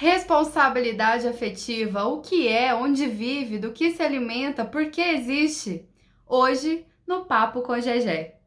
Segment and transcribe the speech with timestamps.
[0.00, 5.86] Responsabilidade afetiva, o que é, onde vive, do que se alimenta, por que existe?
[6.26, 8.40] Hoje, no Papo com Gegé.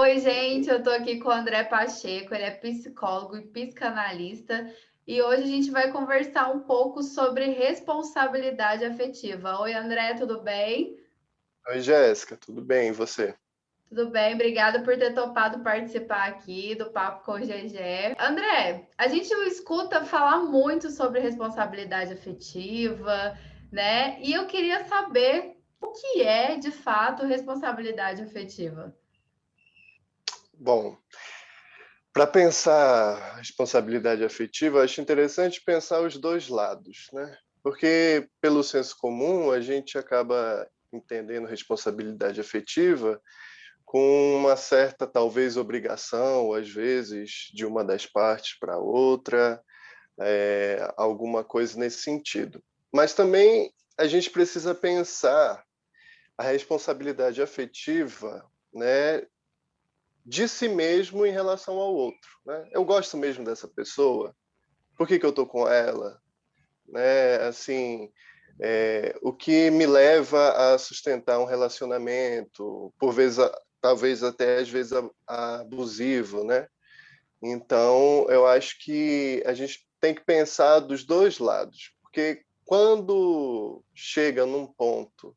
[0.00, 4.72] Oi, gente, eu tô aqui com o André Pacheco, ele é psicólogo e psicanalista,
[5.04, 9.58] e hoje a gente vai conversar um pouco sobre responsabilidade afetiva.
[9.62, 10.96] Oi, André, tudo bem?
[11.70, 12.90] Oi, Jéssica, tudo bem?
[12.90, 13.34] E você?
[13.88, 18.16] Tudo bem, obrigada por ter topado participar aqui do Papo com o GG.
[18.18, 23.38] André, a gente escuta falar muito sobre responsabilidade afetiva,
[23.70, 24.18] né?
[24.20, 28.92] E eu queria saber o que é, de fato, responsabilidade afetiva.
[30.52, 30.96] Bom,
[32.12, 37.38] para pensar responsabilidade afetiva, acho interessante pensar os dois lados, né?
[37.62, 43.20] Porque, pelo senso comum, a gente acaba entendendo responsabilidade afetiva
[43.96, 49.58] com uma certa, talvez, obrigação, às vezes, de uma das partes para outra,
[50.20, 52.62] é, alguma coisa nesse sentido.
[52.92, 55.64] Mas também a gente precisa pensar
[56.36, 59.26] a responsabilidade afetiva né,
[60.26, 62.30] de si mesmo em relação ao outro.
[62.44, 62.68] Né?
[62.72, 64.36] Eu gosto mesmo dessa pessoa,
[64.94, 66.20] por que, que eu estou com ela?
[66.86, 67.36] Né?
[67.36, 68.12] Assim,
[68.60, 73.38] é, o que me leva a sustentar um relacionamento, por vezes
[73.80, 74.92] talvez até às vezes
[75.26, 76.68] abusivo, né?
[77.42, 84.44] Então, eu acho que a gente tem que pensar dos dois lados, porque quando chega
[84.44, 85.36] num ponto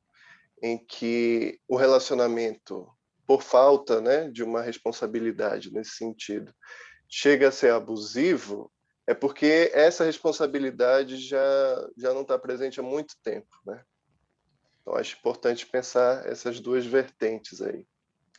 [0.61, 2.87] em que o relacionamento,
[3.27, 6.53] por falta né, de uma responsabilidade nesse sentido,
[7.07, 8.71] chega a ser abusivo,
[9.07, 13.47] é porque essa responsabilidade já, já não está presente há muito tempo.
[13.65, 13.83] Né?
[14.81, 17.85] Então, acho importante pensar essas duas vertentes aí.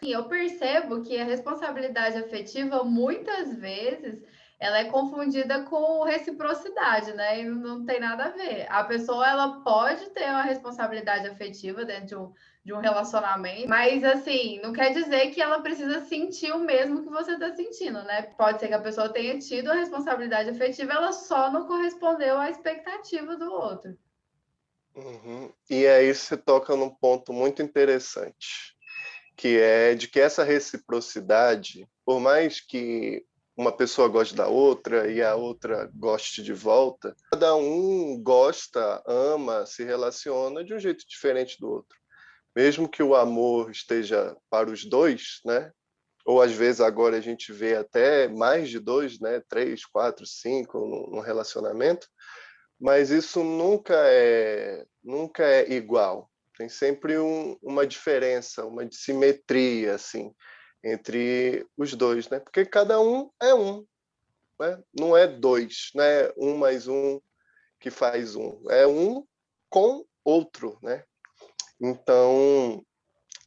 [0.02, 4.22] Eu percebo que a responsabilidade afetiva, muitas vezes,
[4.58, 7.40] ela é confundida com reciprocidade, né?
[7.40, 8.66] E não tem nada a ver.
[8.70, 12.32] A pessoa, ela pode ter uma responsabilidade afetiva dentro de um,
[12.64, 17.08] de um relacionamento, mas, assim, não quer dizer que ela precisa sentir o mesmo que
[17.08, 18.22] você está sentindo, né?
[18.22, 22.50] Pode ser que a pessoa tenha tido a responsabilidade afetiva, ela só não correspondeu à
[22.50, 23.96] expectativa do outro.
[24.94, 25.50] Uhum.
[25.70, 28.78] E aí você toca num ponto muito interessante
[29.40, 33.24] que é de que essa reciprocidade, por mais que
[33.56, 39.64] uma pessoa goste da outra e a outra goste de volta, cada um gosta, ama,
[39.64, 41.96] se relaciona de um jeito diferente do outro.
[42.54, 45.72] Mesmo que o amor esteja para os dois, né?
[46.26, 49.40] Ou às vezes agora a gente vê até mais de dois, né?
[49.48, 52.06] Três, quatro, cinco no relacionamento,
[52.78, 56.29] mas isso nunca é nunca é igual
[56.60, 60.30] tem sempre um, uma diferença, uma dissimetria assim
[60.84, 62.38] entre os dois, né?
[62.38, 63.86] Porque cada um é um,
[64.60, 64.78] né?
[64.92, 66.30] não é dois, né?
[66.36, 67.18] Um mais um
[67.80, 69.26] que faz um, é um
[69.70, 71.02] com outro, né?
[71.80, 72.84] Então,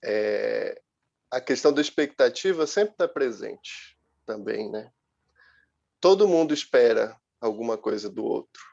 [0.03, 0.81] é,
[1.29, 3.95] a questão da expectativa sempre está presente
[4.25, 4.89] também, né?
[6.01, 8.63] Todo mundo espera alguma coisa do outro,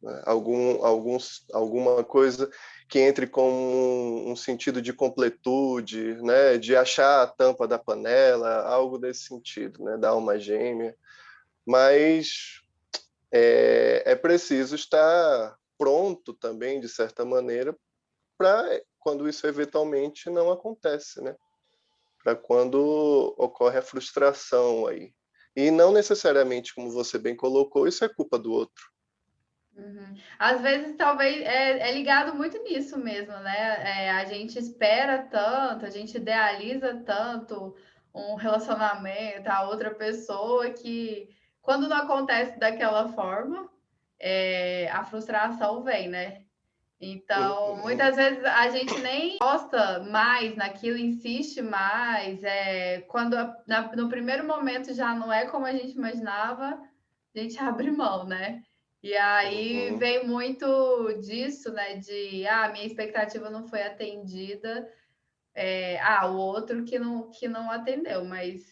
[0.00, 0.22] né?
[0.24, 2.50] algum, alguns, alguma coisa
[2.92, 8.98] que entre com um sentido de completude, né, de achar a tampa da panela, algo
[8.98, 10.94] desse sentido, né, da alma gêmea.
[11.64, 12.60] Mas
[13.32, 17.74] é, é preciso estar pronto também, de certa maneira,
[18.36, 21.34] para quando isso eventualmente não acontece, né?
[22.22, 25.14] Para quando ocorre a frustração aí.
[25.56, 28.91] E não necessariamente, como você bem colocou, isso é culpa do outro.
[29.76, 30.14] Uhum.
[30.38, 34.04] Às vezes, talvez, é, é, ligado muito nisso mesmo, né?
[34.04, 37.74] É, a gente espera tanto, a gente idealiza tanto
[38.14, 41.28] um relacionamento, a outra pessoa, que
[41.62, 43.70] quando não acontece daquela forma,
[44.18, 46.42] é, a frustração vem, né?
[47.00, 47.82] Então, uhum.
[47.82, 52.44] muitas vezes a gente nem gosta mais naquilo, insiste mais.
[52.44, 53.34] É, quando
[53.66, 56.78] na, no primeiro momento já não é como a gente imaginava,
[57.34, 58.62] a gente abre mão, né?
[59.02, 59.98] E aí uhum.
[59.98, 61.96] vem muito disso, né?
[61.96, 64.88] De ah, minha expectativa não foi atendida.
[65.54, 68.62] É, ah, o outro que não, que não atendeu, mas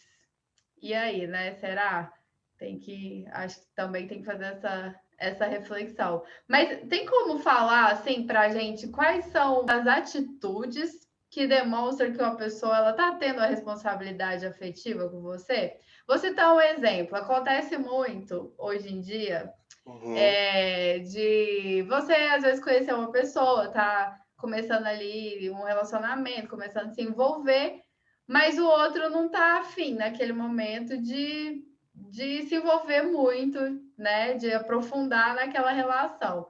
[0.81, 1.53] e aí, né?
[1.55, 2.13] Será?
[2.57, 3.25] Tem que.
[3.31, 6.23] Acho que também tem que fazer essa, essa reflexão.
[6.47, 12.21] Mas tem como falar assim para a gente quais são as atitudes que demonstram que
[12.21, 15.77] uma pessoa ela está tendo a responsabilidade afetiva com você?
[16.07, 17.15] Vou citar um exemplo.
[17.17, 19.53] Acontece muito hoje em dia
[19.85, 20.15] Uhum.
[20.15, 26.93] É, de você, às vezes, conhecer uma pessoa, tá começando ali um relacionamento, começando a
[26.93, 27.81] se envolver,
[28.27, 31.63] mas o outro não tá afim naquele momento de,
[31.93, 33.59] de se envolver muito,
[33.97, 34.33] né?
[34.35, 36.47] De aprofundar naquela relação.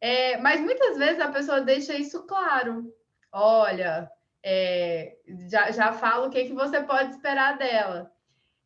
[0.00, 2.92] É, mas muitas vezes a pessoa deixa isso claro.
[3.32, 4.10] Olha,
[4.42, 5.16] é,
[5.48, 8.12] já, já fala o que, que você pode esperar dela.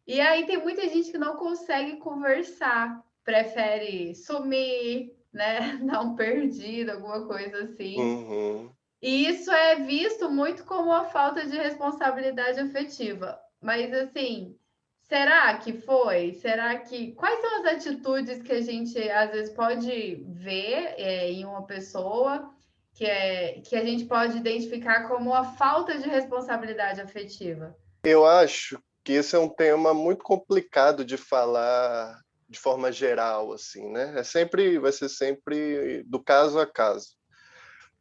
[0.06, 5.78] E aí tem muita gente que não consegue conversar, prefere sumir, né?
[5.84, 8.00] Dar um perdido, alguma coisa assim.
[8.00, 8.70] Uhum.
[9.02, 13.38] E isso é visto muito como uma falta de responsabilidade afetiva.
[13.60, 14.56] Mas assim,
[15.02, 16.32] será que foi?
[16.32, 21.44] Será que quais são as atitudes que a gente às vezes pode ver é, em
[21.44, 22.50] uma pessoa
[22.94, 27.76] que é que a gente pode identificar como uma falta de responsabilidade afetiva?
[28.02, 33.90] Eu acho que esse é um tema muito complicado de falar de forma geral, assim,
[33.90, 34.18] né?
[34.18, 37.08] É sempre, vai ser sempre do caso a caso.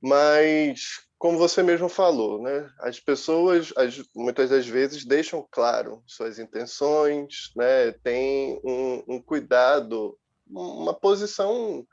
[0.02, 2.72] Mas, como você mesmo falou, né?
[2.80, 7.92] As pessoas, as, muitas das vezes, deixam claro suas intenções, né?
[8.04, 10.18] Tem um, um cuidado,
[10.50, 11.86] uma posição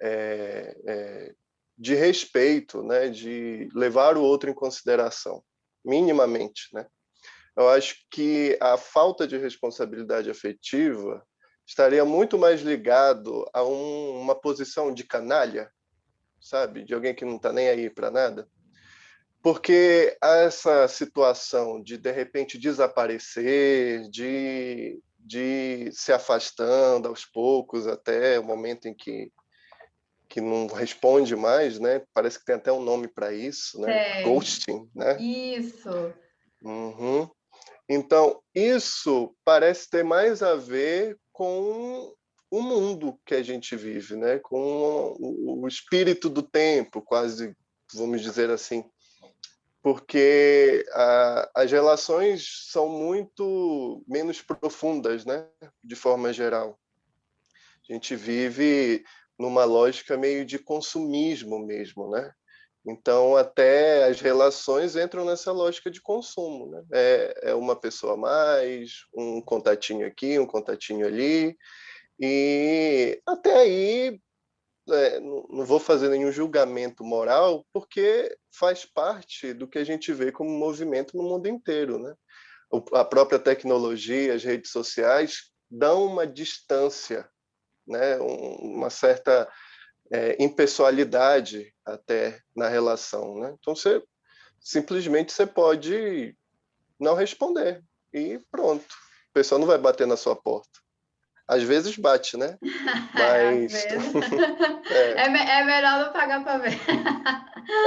[0.00, 1.34] é, é,
[1.78, 3.08] de respeito, né?
[3.08, 5.42] De levar o outro em consideração,
[5.84, 6.86] minimamente, né?
[7.56, 11.22] Eu acho que a falta de responsabilidade afetiva
[11.72, 15.72] estaria muito mais ligado a um, uma posição de canalha,
[16.38, 16.84] sabe?
[16.84, 18.46] De alguém que não está nem aí para nada.
[19.42, 28.44] Porque essa situação de, de repente, desaparecer, de, de se afastando aos poucos até o
[28.44, 29.32] momento em que,
[30.28, 32.02] que não responde mais, né?
[32.12, 34.20] Parece que tem até um nome para isso, né?
[34.20, 34.22] É.
[34.24, 35.16] Ghosting, né?
[35.18, 36.12] Isso.
[36.62, 37.28] Uhum.
[37.88, 42.14] Então, isso parece ter mais a ver com
[42.48, 44.38] o mundo que a gente vive, né?
[44.38, 47.56] com o espírito do tempo, quase,
[47.92, 48.84] vamos dizer assim.
[49.82, 55.48] Porque a, as relações são muito menos profundas, né?
[55.82, 56.78] de forma geral.
[57.88, 59.04] A gente vive
[59.36, 62.32] numa lógica meio de consumismo mesmo, né?
[62.84, 66.70] Então, até as relações entram nessa lógica de consumo.
[66.70, 66.84] Né?
[66.92, 71.56] É, é uma pessoa a mais, um contatinho aqui, um contatinho ali.
[72.18, 74.20] E até aí,
[74.90, 80.32] é, não vou fazer nenhum julgamento moral, porque faz parte do que a gente vê
[80.32, 82.00] como movimento no mundo inteiro.
[82.00, 82.14] Né?
[82.92, 87.28] A própria tecnologia, as redes sociais, dão uma distância,
[87.86, 88.18] né?
[88.18, 89.48] uma certa
[90.12, 93.56] é, impessoalidade até na relação, né?
[93.58, 94.02] Então você
[94.60, 96.36] simplesmente você pode
[97.00, 97.82] não responder
[98.12, 98.84] e pronto.
[98.84, 100.68] O pessoal não vai bater na sua porta.
[101.48, 102.58] Às vezes bate, né?
[103.14, 103.74] Mas
[104.90, 105.12] é.
[105.12, 106.78] É, é, melhor não pagar para ver.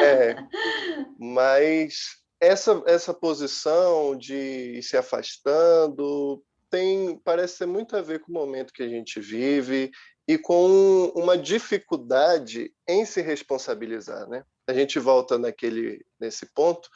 [0.02, 0.36] é.
[1.20, 8.32] Mas essa essa posição de ir se afastando tem parece ter muito a ver com
[8.32, 9.92] o momento que a gente vive
[10.28, 14.44] e com uma dificuldade em se responsabilizar, né?
[14.68, 16.90] A gente volta naquele nesse ponto,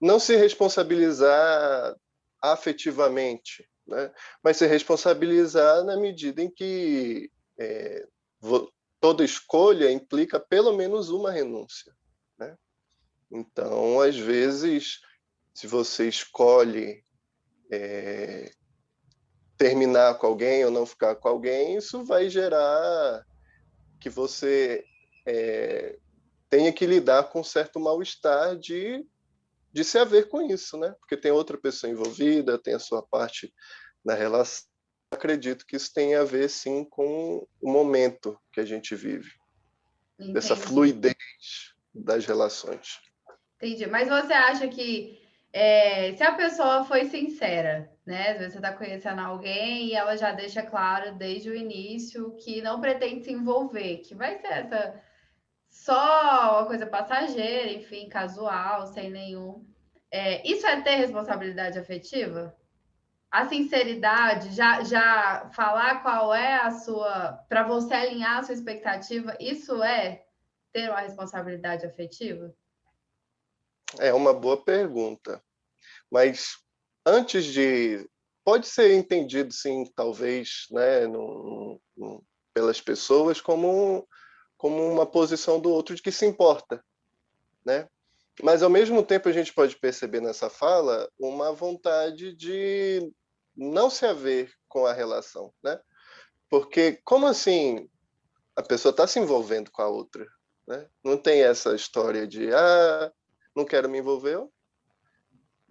[0.00, 1.96] não se responsabilizar
[2.40, 4.12] afetivamente, né?
[4.42, 8.06] Mas se responsabilizar na medida em que é,
[9.00, 11.92] toda escolha implica pelo menos uma renúncia,
[12.38, 12.56] né?
[13.30, 15.00] Então, às vezes,
[15.52, 17.02] se você escolhe
[17.70, 18.50] é,
[19.56, 23.24] terminar com alguém ou não ficar com alguém, isso vai gerar
[24.00, 24.84] que você
[25.26, 25.98] é,
[26.48, 29.04] tenha que lidar com um certo mal-estar de,
[29.72, 30.94] de se haver com isso, né?
[31.00, 33.52] Porque tem outra pessoa envolvida, tem a sua parte
[34.04, 34.66] na relação.
[35.10, 39.30] Acredito que isso tem a ver, sim, com o momento que a gente vive.
[40.14, 40.32] Entendi.
[40.32, 43.00] Dessa fluidez das relações.
[43.56, 43.86] Entendi.
[43.86, 45.25] Mas você acha que
[45.58, 48.32] é, se a pessoa foi sincera, né?
[48.32, 52.60] Às vezes você está conhecendo alguém e ela já deixa claro desde o início que
[52.60, 55.02] não pretende se envolver, que vai ser essa
[55.70, 59.66] só uma coisa passageira, enfim, casual, sem nenhum.
[60.10, 62.54] É, isso é ter responsabilidade afetiva?
[63.30, 67.32] A sinceridade, já, já falar qual é a sua.
[67.48, 70.26] para você alinhar a sua expectativa, isso é
[70.70, 72.54] ter uma responsabilidade afetiva?
[73.98, 75.42] É uma boa pergunta.
[76.10, 76.56] Mas
[77.04, 78.08] antes de.
[78.44, 81.80] Pode ser entendido, sim, talvez, né, no,
[82.54, 84.08] pelas pessoas, como,
[84.56, 86.82] como uma posição do outro de que se importa.
[87.64, 87.88] Né?
[88.42, 93.12] Mas, ao mesmo tempo, a gente pode perceber nessa fala uma vontade de
[93.56, 95.52] não se haver com a relação.
[95.62, 95.78] Né?
[96.48, 97.88] Porque, como assim
[98.54, 100.26] a pessoa está se envolvendo com a outra?
[100.66, 100.88] Né?
[101.04, 103.12] Não tem essa história de, ah,
[103.54, 104.38] não quero me envolver,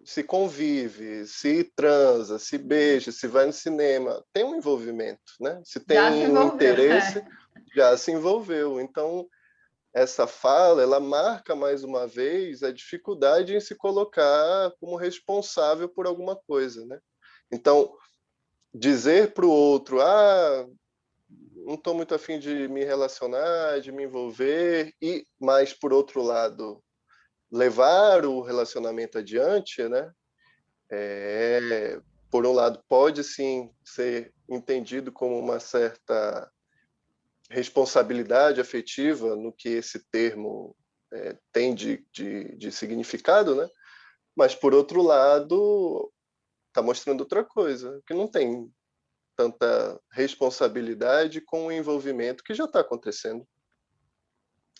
[0.05, 5.59] se convive, se transa, se beija, se vai no cinema, tem um envolvimento, né?
[5.65, 7.25] Se tem se um interesse, é.
[7.75, 8.79] já se envolveu.
[8.79, 9.27] Então,
[9.91, 16.05] essa fala, ela marca mais uma vez a dificuldade em se colocar como responsável por
[16.05, 16.99] alguma coisa, né?
[17.51, 17.91] Então,
[18.73, 20.67] dizer para o outro, ah,
[21.65, 26.79] não estou muito afim de me relacionar, de me envolver, e mas por outro lado
[27.51, 30.11] levar o relacionamento adiante, né?
[30.89, 31.99] É,
[32.29, 36.51] por um lado pode sim ser entendido como uma certa
[37.49, 40.75] responsabilidade afetiva no que esse termo
[41.13, 43.69] é, tem de, de, de significado, né?
[44.35, 46.11] Mas por outro lado
[46.67, 48.69] está mostrando outra coisa, que não tem
[49.35, 53.47] tanta responsabilidade com o envolvimento que já está acontecendo.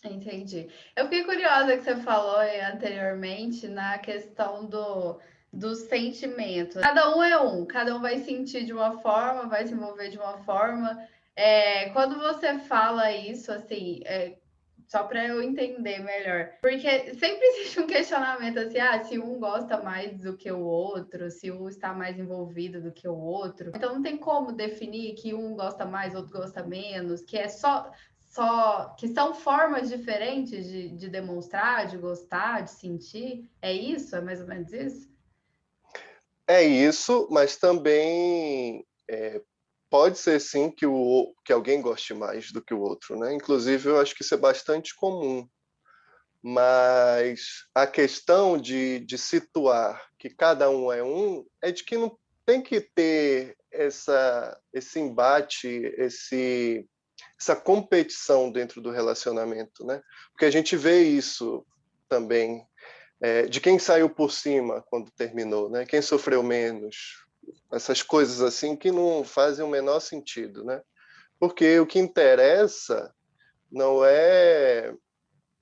[0.05, 0.69] Entendi.
[0.95, 2.39] Eu fiquei curiosa que você falou
[2.74, 5.19] anteriormente na questão do,
[5.51, 6.79] do sentimento.
[6.79, 10.17] Cada um é um, cada um vai sentir de uma forma, vai se envolver de
[10.17, 10.97] uma forma.
[11.35, 14.35] É, quando você fala isso, assim, é,
[14.88, 16.51] só para eu entender melhor.
[16.62, 21.29] Porque sempre existe um questionamento assim, ah, se um gosta mais do que o outro,
[21.31, 23.71] se um está mais envolvido do que o outro.
[23.75, 27.91] Então não tem como definir que um gosta mais, outro gosta menos, que é só
[28.35, 33.49] só que são formas diferentes de, de demonstrar, de gostar, de sentir.
[33.61, 34.13] É isso?
[34.13, 35.09] É mais ou menos isso?
[36.45, 39.41] É isso, mas também é,
[39.89, 43.33] pode ser sim que, o, que alguém goste mais do que o outro, né?
[43.33, 45.47] Inclusive, eu acho que isso é bastante comum.
[46.43, 52.15] Mas a questão de, de situar que cada um é um é de que não
[52.45, 56.85] tem que ter essa, esse embate, esse,
[57.39, 60.01] essa competição dentro do relacionamento, né?
[60.31, 61.65] Porque a gente vê isso
[62.07, 62.65] também
[63.21, 65.85] é, de quem saiu por cima quando terminou, né?
[65.85, 67.25] Quem sofreu menos,
[67.71, 70.81] essas coisas assim que não fazem o menor sentido, né?
[71.39, 73.13] Porque o que interessa
[73.71, 74.93] não é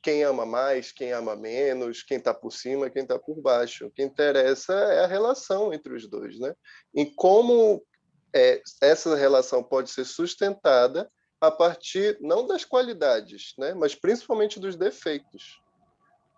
[0.01, 3.87] quem ama mais, quem ama menos, quem está por cima, quem está por baixo.
[3.87, 6.53] O que interessa é a relação entre os dois, né?
[6.93, 7.81] E como
[8.35, 11.09] é, essa relação pode ser sustentada
[11.43, 13.73] a partir não das qualidades, né?
[13.73, 15.61] Mas principalmente dos defeitos,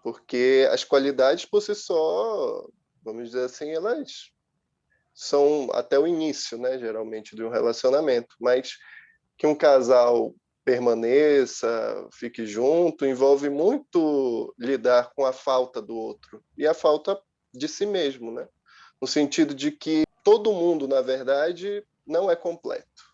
[0.02, 2.68] porque as qualidades por si só,
[3.04, 4.32] vamos dizer assim, elas
[5.14, 8.80] são até o início, né, geralmente, de um relacionamento, mas
[9.38, 10.34] que um casal
[10.64, 17.22] permaneça, fique junto, envolve muito lidar com a falta do outro e a falta
[17.54, 18.48] de si mesmo, né?
[19.00, 23.05] No sentido de que todo mundo, na verdade, não é completo.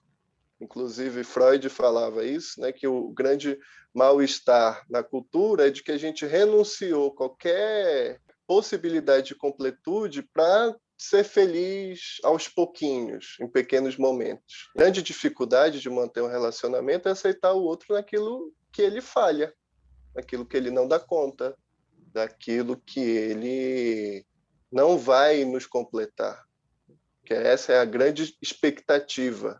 [0.61, 3.57] Inclusive Freud falava isso, né, que o grande
[3.91, 11.23] mal-estar na cultura é de que a gente renunciou qualquer possibilidade de completude para ser
[11.23, 14.69] feliz aos pouquinhos, em pequenos momentos.
[14.75, 19.51] A grande dificuldade de manter um relacionamento é aceitar o outro naquilo que ele falha,
[20.13, 21.57] naquilo que ele não dá conta,
[22.13, 24.23] daquilo que ele
[24.71, 26.45] não vai nos completar.
[27.25, 29.59] Que essa é a grande expectativa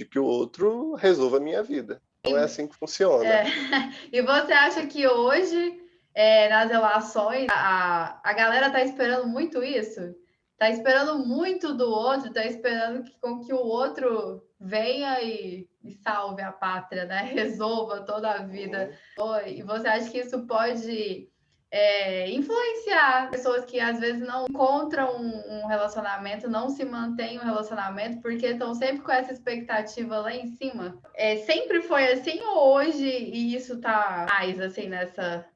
[0.00, 2.00] de que o outro resolva a minha vida.
[2.24, 3.26] Não é assim que funciona.
[3.26, 3.44] É.
[4.12, 5.80] E você acha que hoje,
[6.14, 10.14] é, nas relações, a, a galera está esperando muito isso?
[10.60, 15.90] tá esperando muito do outro, tá esperando que, com que o outro venha e, e
[15.90, 17.22] salve a pátria, né?
[17.32, 18.90] Resolva toda a vida.
[19.18, 19.46] Uhum.
[19.46, 21.30] E você acha que isso pode
[21.72, 27.44] é, influenciar pessoas que às vezes não encontram um, um relacionamento, não se mantêm um
[27.44, 31.00] relacionamento, porque estão sempre com essa expectativa lá em cima.
[31.14, 35.46] É, sempre foi assim ou hoje e isso tá mais assim nessa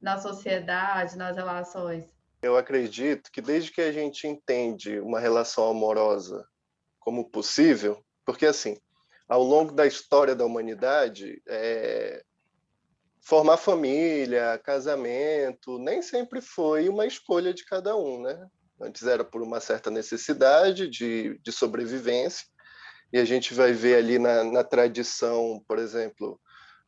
[0.00, 2.04] na sociedade, nas relações?
[2.40, 6.46] Eu acredito que desde que a gente entende uma relação amorosa
[7.00, 8.76] como possível, porque assim,
[9.28, 12.22] ao longo da história da humanidade, é,
[13.28, 18.48] formar família, casamento, nem sempre foi uma escolha de cada um, né?
[18.80, 22.46] Antes era por uma certa necessidade de, de sobrevivência,
[23.12, 26.40] e a gente vai ver ali na, na tradição, por exemplo,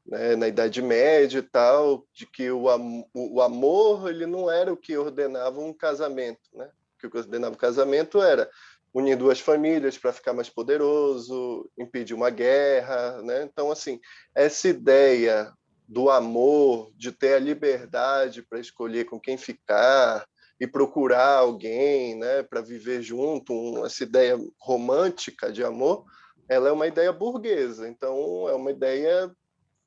[0.07, 4.73] né, na Idade Média e tal, de que o, am o amor ele não era
[4.73, 6.71] o que ordenava um casamento, né?
[7.05, 8.49] O que ordenava o casamento era
[8.95, 13.43] unir duas famílias para ficar mais poderoso, impedir uma guerra, né?
[13.43, 14.01] Então assim,
[14.35, 15.53] essa ideia
[15.91, 20.25] do amor, de ter a liberdade para escolher com quem ficar
[20.61, 26.05] e procurar alguém, né, para viver junto, um, essa ideia romântica de amor,
[26.49, 27.89] ela é uma ideia burguesa.
[27.89, 29.35] Então é uma ideia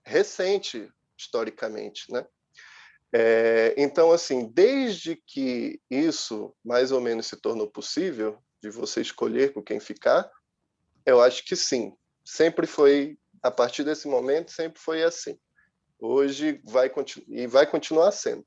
[0.06, 2.26] recente, historicamente, né?
[3.16, 9.54] É, então, assim, desde que isso mais ou menos se tornou possível, de você escolher
[9.54, 10.30] com quem ficar,
[11.06, 11.96] eu acho que sim.
[12.26, 15.38] Sempre foi, a partir desse momento, sempre foi assim.
[16.06, 16.92] Hoje vai
[17.30, 18.46] e vai continuar sendo.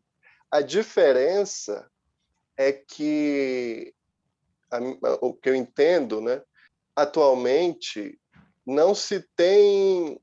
[0.50, 1.90] A diferença
[2.54, 3.94] é que
[4.70, 4.78] a,
[5.22, 6.42] o que eu entendo, né,
[6.94, 8.20] atualmente
[8.66, 10.20] não se tem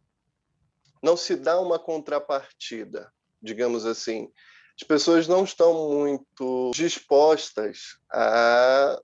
[1.01, 3.11] não se dá uma contrapartida,
[3.41, 4.31] digamos assim.
[4.79, 9.01] As pessoas não estão muito dispostas a,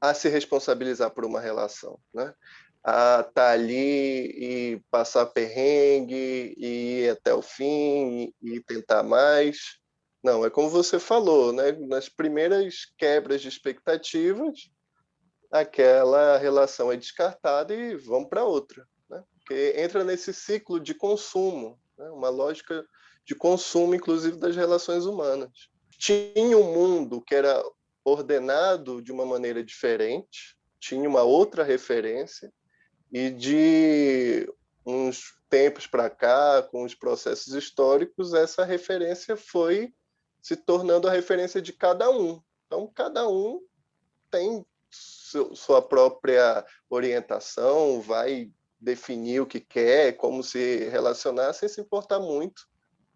[0.00, 2.34] a se responsabilizar por uma relação, né?
[2.82, 9.78] A estar tá ali e passar perrengue e ir até o fim e tentar mais.
[10.22, 11.72] Não, é como você falou, né?
[11.72, 14.70] nas primeiras quebras de expectativas,
[15.50, 18.86] aquela relação é descartada e vamos para outra.
[19.08, 19.22] Né?
[19.38, 22.08] Porque entra nesse ciclo de consumo, né?
[22.10, 22.84] uma lógica
[23.24, 25.50] de consumo, inclusive, das relações humanas.
[25.98, 27.62] Tinha um mundo que era
[28.04, 32.50] ordenado de uma maneira diferente, tinha uma outra referência,
[33.12, 34.52] e de
[34.86, 39.92] uns tempos para cá, com os processos históricos, essa referência foi
[40.40, 42.40] se tornando a referência de cada um.
[42.66, 43.60] Então, cada um
[44.30, 48.50] tem sua própria orientação, vai
[48.80, 52.66] definir o que quer, como se relacionar, sem se importar muito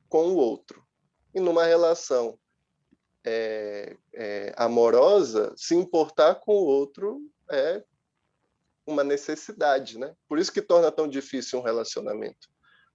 [0.09, 0.85] com o outro.
[1.35, 2.39] E numa relação
[3.25, 7.21] é, é, amorosa, se importar com o outro
[7.51, 7.83] é
[8.87, 10.15] uma necessidade, né?
[10.29, 12.49] Por isso que torna tão difícil um relacionamento.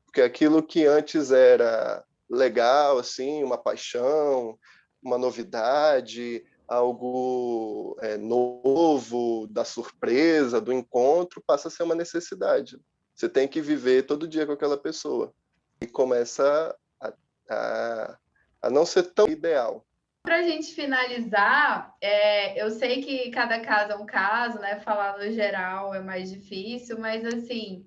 [0.05, 4.58] Porque aquilo que antes era legal, assim, uma paixão,
[5.01, 12.79] uma novidade, algo é, novo, da surpresa, do encontro, passa a ser uma necessidade.
[13.15, 15.34] Você tem que viver todo dia com aquela pessoa.
[15.81, 17.13] E começa a,
[17.50, 18.17] a,
[18.62, 19.86] a não ser tão ideal.
[20.29, 24.79] Para a gente finalizar, é, eu sei que cada caso é um caso, né?
[24.81, 27.83] Falar no geral é mais difícil, mas assim,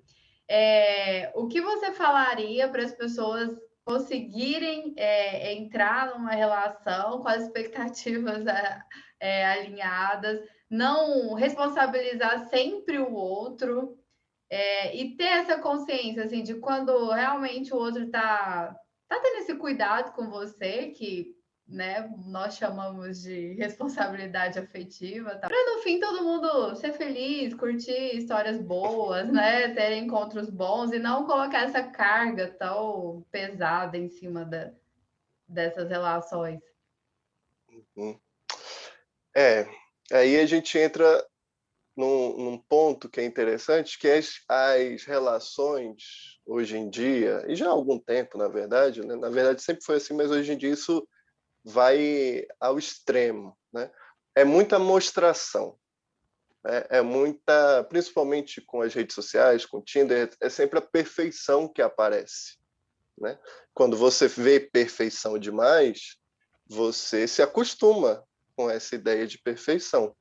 [0.49, 3.49] é, o que você falaria para as pessoas
[3.85, 8.81] conseguirem é, entrar numa relação com as expectativas é,
[9.21, 13.97] é, alinhadas, não responsabilizar sempre o outro
[14.49, 18.75] é, e ter essa consciência assim de quando realmente o outro está
[19.07, 22.09] tá tendo esse cuidado com você que né?
[22.25, 25.47] Nós chamamos de responsabilidade afetiva, tá?
[25.47, 29.69] Para no fim todo mundo ser feliz, curtir histórias boas, né?
[29.73, 34.71] Ter encontros bons e não colocar essa carga tão pesada em cima da,
[35.47, 36.61] dessas relações.
[37.95, 38.19] Uhum.
[39.35, 39.67] É,
[40.11, 41.25] aí a gente entra
[41.95, 47.55] num, num, ponto que é interessante, que é as, as, relações hoje em dia, e
[47.55, 49.15] já há algum tempo, na verdade, né?
[49.15, 51.07] na verdade sempre foi assim, mas hoje em dia isso
[51.63, 53.91] vai ao extremo, né?
[54.35, 55.77] É muita mostração,
[56.65, 61.67] é, é muita, principalmente com as redes sociais, com o Tinder, é sempre a perfeição
[61.67, 62.57] que aparece,
[63.17, 63.37] né?
[63.73, 66.17] Quando você vê perfeição demais,
[66.65, 70.15] você se acostuma com essa ideia de perfeição,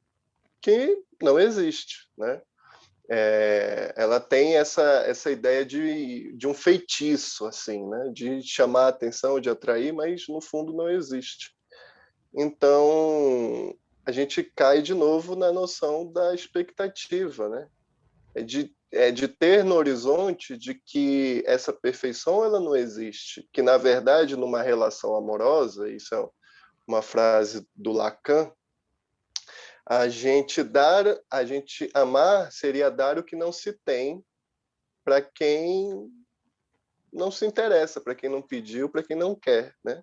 [0.60, 2.42] que não existe, né?
[3.10, 8.10] É, ela tem essa, essa ideia de, de um feitiço, assim, né?
[8.12, 11.54] de chamar a atenção, de atrair, mas no fundo não existe.
[12.34, 13.74] Então,
[14.06, 17.68] a gente cai de novo na noção da expectativa, né?
[18.34, 23.60] É de, é de ter no horizonte de que essa perfeição ela não existe, que
[23.60, 26.28] na verdade numa relação amorosa, isso é
[26.86, 28.50] uma frase do Lacan,
[29.86, 34.24] a gente dar, a gente amar seria dar o que não se tem
[35.04, 36.10] para quem
[37.12, 40.02] não se interessa, para quem não pediu, para quem não quer, né?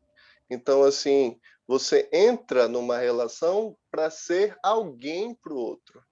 [0.50, 6.04] Então assim, você entra numa relação para ser alguém para o outro,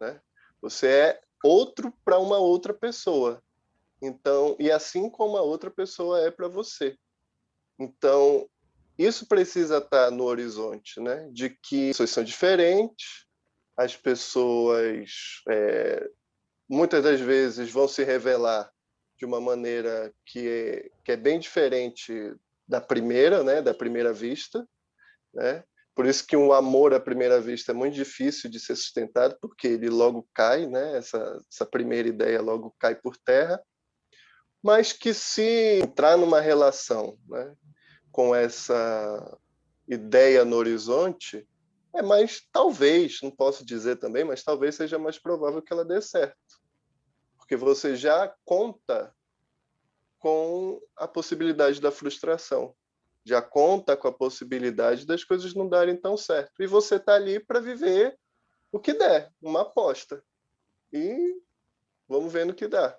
[0.00, 0.20] né?
[0.60, 3.42] Você é outro para uma outra pessoa.
[4.00, 6.98] Então, e assim como a outra pessoa é para você.
[7.78, 8.48] Então,
[8.98, 11.28] isso precisa estar no horizonte, né?
[11.32, 13.26] De que pessoas são diferentes,
[13.76, 16.08] as pessoas é,
[16.68, 18.70] muitas das vezes vão se revelar
[19.16, 22.34] de uma maneira que é, que é bem diferente
[22.66, 23.60] da primeira, né?
[23.60, 24.66] Da primeira vista,
[25.32, 25.64] né?
[25.94, 29.68] Por isso que um amor à primeira vista é muito difícil de ser sustentado, porque
[29.68, 30.96] ele logo cai, né?
[30.96, 33.62] Essa, essa primeira ideia logo cai por terra.
[34.62, 37.54] Mas que se entrar numa relação, né?
[38.14, 39.38] Com essa
[39.88, 41.44] ideia no horizonte,
[41.92, 46.00] é mais, talvez, não posso dizer também, mas talvez seja mais provável que ela dê
[46.00, 46.38] certo.
[47.36, 49.12] Porque você já conta
[50.20, 52.72] com a possibilidade da frustração.
[53.24, 56.62] já conta com a possibilidade das coisas não darem tão certo.
[56.62, 58.16] E você está ali para viver
[58.70, 60.22] o que der, uma aposta.
[60.92, 61.40] E
[62.06, 62.96] vamos ver no que dá.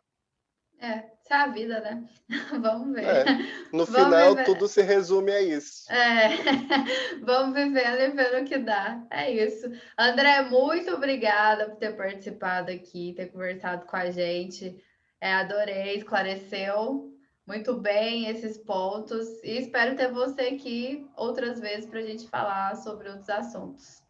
[0.79, 2.07] É, isso é a vida, né?
[2.61, 3.03] Vamos ver.
[3.05, 3.25] É,
[3.71, 4.45] no Vamos final, viver.
[4.45, 5.91] tudo se resume a isso.
[5.91, 6.29] É,
[7.23, 9.03] vamos vivendo e vendo o que dá.
[9.09, 9.71] É isso.
[9.97, 14.83] André, muito obrigada por ter participado aqui, ter conversado com a gente.
[15.19, 17.15] É, adorei, esclareceu
[17.47, 22.75] muito bem esses pontos e espero ter você aqui outras vezes para a gente falar
[22.75, 24.01] sobre outros assuntos.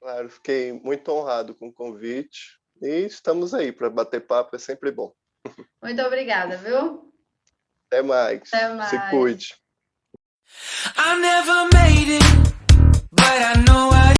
[0.00, 4.92] Claro, fiquei muito honrado com o convite e estamos aí para bater papo, é sempre
[4.92, 5.14] bom.
[5.82, 7.12] Muito obrigada, viu?
[7.86, 8.40] Até mais.
[8.52, 9.10] Até Se mais.
[9.10, 9.54] cuide.